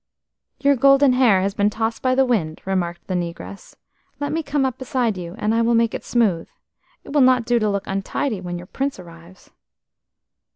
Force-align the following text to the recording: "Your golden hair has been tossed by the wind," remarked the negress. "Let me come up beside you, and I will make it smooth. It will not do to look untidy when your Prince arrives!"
"Your 0.57 0.75
golden 0.75 1.13
hair 1.13 1.41
has 1.41 1.53
been 1.53 1.69
tossed 1.69 2.01
by 2.01 2.15
the 2.15 2.25
wind," 2.25 2.59
remarked 2.65 3.05
the 3.05 3.13
negress. 3.13 3.75
"Let 4.19 4.31
me 4.31 4.41
come 4.41 4.65
up 4.65 4.79
beside 4.79 5.15
you, 5.15 5.35
and 5.37 5.53
I 5.53 5.61
will 5.61 5.75
make 5.75 5.93
it 5.93 6.03
smooth. 6.03 6.47
It 7.03 7.13
will 7.13 7.21
not 7.21 7.45
do 7.45 7.59
to 7.59 7.69
look 7.69 7.85
untidy 7.85 8.41
when 8.41 8.57
your 8.57 8.65
Prince 8.65 8.97
arrives!" 8.97 9.51